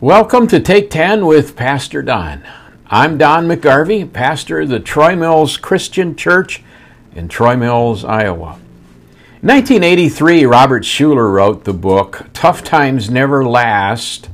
[0.00, 2.44] Welcome to Take 10 with Pastor Don.
[2.86, 6.62] I'm Don McGarvey, pastor of the Troy Mills Christian Church
[7.16, 8.60] in Troy Mills, Iowa.
[9.42, 14.30] In 1983, Robert Schuller wrote the book Tough Times Never Last,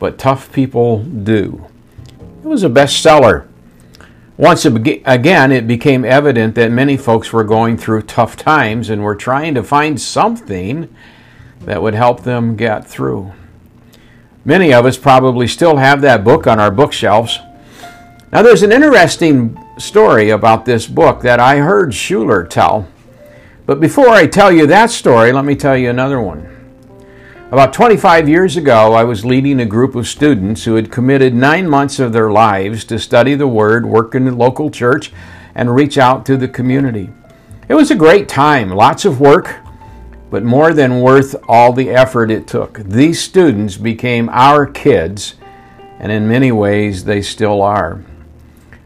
[0.00, 1.66] but Tough People Do.
[2.42, 3.46] It was a bestseller.
[4.36, 9.14] Once again, it became evident that many folks were going through tough times and were
[9.14, 10.92] trying to find something
[11.60, 13.32] that would help them get through.
[14.44, 17.38] Many of us probably still have that book on our bookshelves.
[18.32, 22.88] Now, there's an interesting story about this book that I heard Schuller tell.
[23.66, 26.54] But before I tell you that story, let me tell you another one.
[27.50, 31.68] About 25 years ago, I was leading a group of students who had committed nine
[31.68, 35.12] months of their lives to study the Word, work in the local church,
[35.54, 37.10] and reach out to the community.
[37.68, 39.56] It was a great time, lots of work,
[40.30, 42.78] but more than worth all the effort it took.
[42.78, 45.34] These students became our kids,
[45.98, 48.04] and in many ways they still are.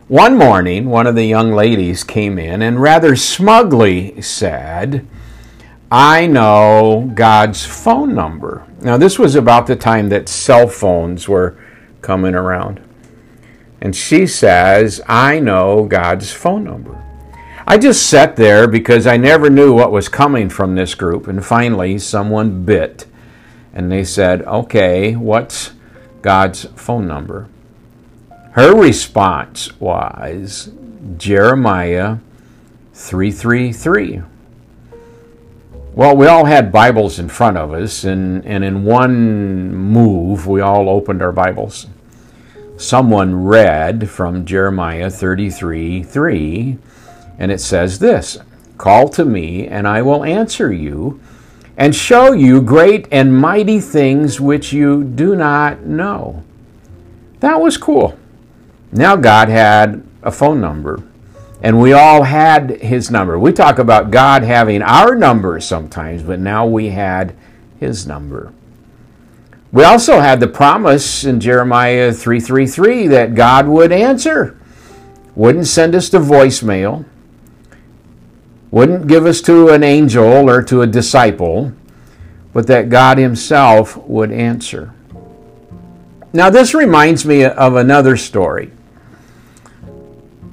[0.09, 5.07] One morning, one of the young ladies came in and rather smugly said,
[5.91, 8.67] I know God's phone number.
[8.81, 11.59] Now, this was about the time that cell phones were
[12.01, 12.81] coming around.
[13.81, 17.03] And she says, I know God's phone number.
[17.67, 21.45] I just sat there because I never knew what was coming from this group, and
[21.45, 23.07] finally someone bit.
[23.73, 25.73] And they said, Okay, what's
[26.23, 27.49] God's phone number?
[28.53, 30.73] Her response was
[31.17, 32.19] Jeremiah
[32.95, 34.23] 333.
[35.95, 40.61] Well, we all had Bibles in front of us, and, and in one move, we
[40.61, 41.87] all opened our Bibles.
[42.77, 46.79] Someone read from Jeremiah 33 3
[47.39, 48.39] and it says this
[48.79, 51.21] Call to me, and I will answer you,
[51.77, 56.43] and show you great and mighty things which you do not know.
[57.41, 58.19] That was cool.
[58.93, 61.03] Now God had a phone number,
[61.63, 63.39] and we all had his number.
[63.39, 67.35] We talk about God having our number sometimes, but now we had
[67.79, 68.53] his number.
[69.73, 74.57] We also had the promise in Jeremiah 3:33 that God would answer.
[75.35, 77.07] Wouldn't send us to voicemail,
[78.73, 81.73] wouldn't give us to an angel or to a disciple,
[82.53, 84.93] but that God Himself would answer.
[86.33, 88.73] Now, this reminds me of another story.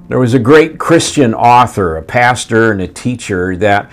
[0.10, 3.90] There was a great Christian author, a pastor, and a teacher that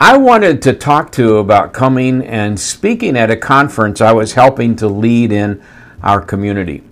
[0.00, 4.74] I wanted to talk to about coming and speaking at a conference I was helping
[4.76, 5.62] to lead in
[6.02, 6.82] our community.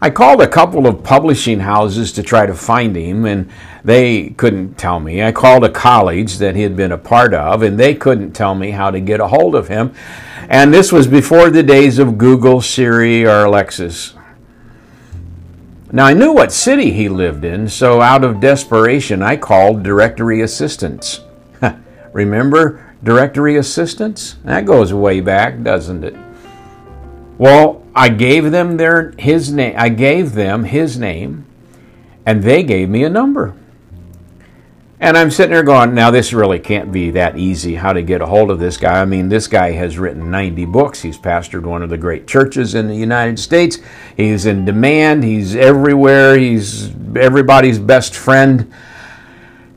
[0.00, 3.50] I called a couple of publishing houses to try to find him, and
[3.82, 5.24] they couldn't tell me.
[5.24, 8.54] I called a college that he had been a part of, and they couldn't tell
[8.54, 9.92] me how to get a hold of him.
[10.48, 14.14] And this was before the days of Google, Siri, or Alexis.
[15.90, 20.42] Now, I knew what city he lived in, so out of desperation, I called directory
[20.42, 21.22] assistance.
[22.12, 24.36] Remember directory assistance?
[24.44, 26.14] That goes way back, doesn't it?
[27.36, 29.74] Well, I gave them their his name.
[29.76, 31.46] I gave them his name,
[32.24, 33.56] and they gave me a number.
[35.00, 38.20] And I'm sitting there going, now this really can't be that easy how to get
[38.20, 39.00] a hold of this guy.
[39.00, 41.02] I mean, this guy has written 90 books.
[41.02, 43.78] He's pastored one of the great churches in the United States.
[44.16, 45.24] He's in demand.
[45.24, 46.38] He's everywhere.
[46.38, 48.72] He's everybody's best friend.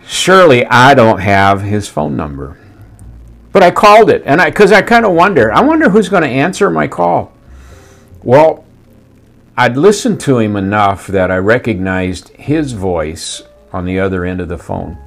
[0.05, 2.59] Surely I don't have his phone number.
[3.51, 5.51] But I called it, and I because I kind of wonder.
[5.51, 7.30] I wonder who's going to answer my call.
[8.23, 8.65] Well,
[9.57, 13.41] I'd listened to him enough that I recognized his voice
[13.73, 14.97] on the other end of the phone.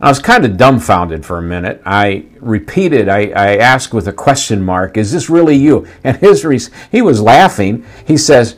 [0.00, 1.80] I was kind of dumbfounded for a minute.
[1.86, 5.86] I repeated, I, I asked with a question mark, Is this really you?
[6.02, 7.86] And his he was laughing.
[8.06, 8.56] He says,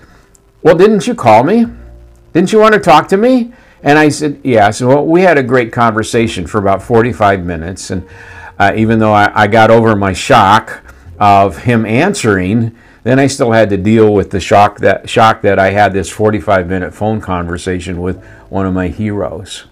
[0.63, 1.67] Well, didn't you call me?
[2.33, 3.53] Didn't you want to talk to me?
[3.83, 4.71] And I said, Yeah.
[4.71, 7.91] So well, we had a great conversation for about 45 minutes.
[7.91, 8.09] And
[8.59, 10.83] uh, even though I, I got over my shock
[11.21, 12.75] of him answering,
[13.07, 16.11] then I still had to deal with the shock that shock that I had this
[16.11, 19.65] 45 minute phone conversation with one of my heroes.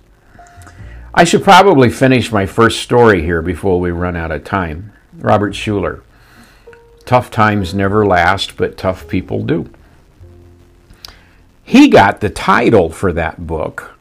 [1.12, 4.92] I should probably finish my first story here before we run out of time.
[5.18, 6.02] Robert Schuller.
[7.04, 9.70] Tough times never last, but tough people do.
[11.62, 13.96] He got the title for that book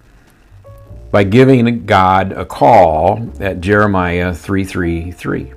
[1.12, 5.54] by giving God a call at Jeremiah 333.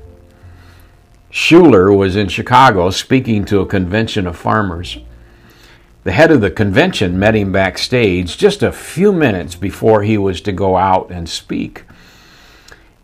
[1.36, 4.96] Schuller was in Chicago speaking to a convention of farmers.
[6.04, 10.40] The head of the convention met him backstage just a few minutes before he was
[10.40, 11.84] to go out and speak.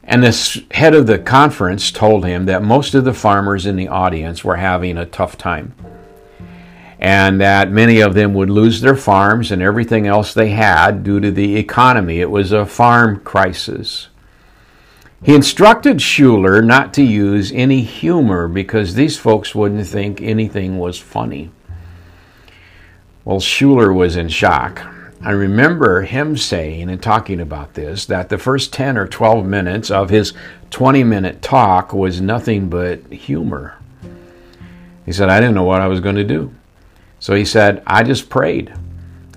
[0.02, 3.88] And the head of the conference told him that most of the farmers in the
[3.88, 5.75] audience were having a tough time.
[6.99, 11.20] and that many of them would lose their farms and everything else they had due
[11.20, 12.20] to the economy.
[12.20, 14.08] It was a farm crisis.
[15.23, 20.99] He instructed Schuller not to use any humor because these folks wouldn't think anything was
[20.99, 21.51] funny.
[23.25, 24.85] Well, Schuller was in shock.
[25.25, 29.93] I remember him saying and talking about this that the first 10 or 12 minutes
[29.93, 30.33] of his
[30.71, 33.79] 20 minute talk was nothing but humor.
[35.07, 36.53] He said, I didn't know what I was going to do.
[37.21, 38.75] So he said, I just prayed.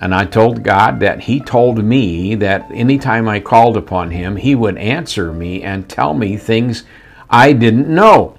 [0.02, 4.56] And I told God that He told me that anytime I called upon Him, He
[4.56, 6.84] would answer me and tell me things
[7.30, 8.38] I didn't know.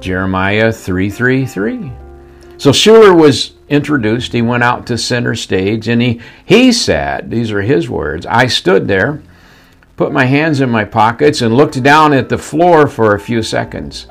[0.00, 1.92] Jeremiah 333.
[2.58, 4.32] So Schuller was introduced.
[4.32, 8.46] He went out to center stage and he, he said, these are his words, I
[8.46, 9.22] stood there,
[9.96, 13.42] put my hands in my pockets, and looked down at the floor for a few
[13.42, 14.06] seconds.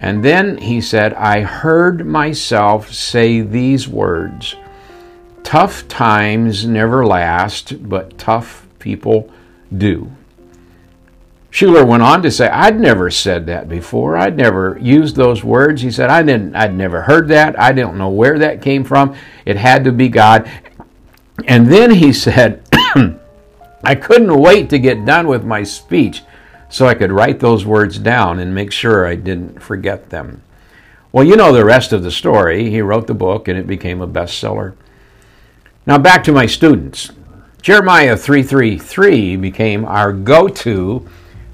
[0.00, 4.56] And then he said, I heard myself say these words
[5.44, 9.30] Tough times never last, but tough people
[9.76, 10.10] do.
[11.54, 14.16] Schuller went on to say, I'd never said that before.
[14.16, 15.82] I'd never used those words.
[15.82, 17.56] He said, I didn't, I'd never heard that.
[17.60, 19.14] I don't know where that came from.
[19.44, 20.50] It had to be God.
[21.46, 22.66] And then he said,
[23.84, 26.22] I couldn't wait to get done with my speech
[26.68, 30.42] so I could write those words down and make sure I didn't forget them.
[31.12, 32.68] Well, you know the rest of the story.
[32.70, 34.74] He wrote the book and it became a bestseller.
[35.86, 37.10] Now back to my students.
[37.60, 41.06] Jeremiah 333 became our go-to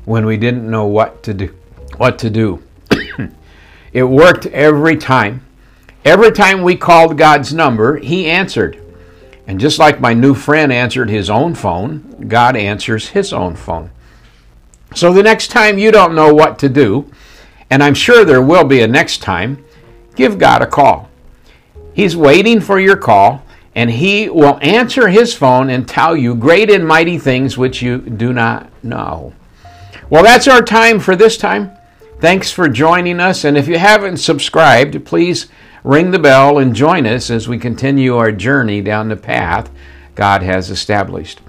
[0.05, 1.55] when we didn't know what to do.
[1.97, 2.63] What to do.
[3.93, 5.45] it worked every time.
[6.05, 8.81] Every time we called God's number, he answered.
[9.49, 13.91] And just like my new friend answered his own phone, God answers his own phone.
[14.95, 17.11] So the next time you don't know what to do,
[17.69, 19.65] and I'm sure there will be a next time,
[20.15, 21.09] give God a call.
[21.93, 23.45] He's waiting for your call
[23.75, 27.99] and he will answer his phone and tell you great and mighty things which you
[27.99, 29.33] do not know.
[30.09, 31.71] Well, that's our time for this time.
[32.21, 33.45] Thanks for joining us.
[33.45, 35.47] And if you haven't subscribed, please
[35.85, 39.71] ring the bell and join us as we continue our journey down the path
[40.15, 41.41] God has established.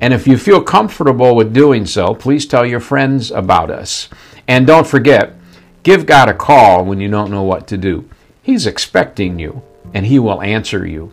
[0.00, 4.08] And if you feel comfortable with doing so, please tell your friends about us.
[4.46, 5.34] And don't forget,
[5.82, 8.08] give God a call when you don't know what to do.
[8.42, 9.62] He's expecting you,
[9.94, 11.12] and He will answer you.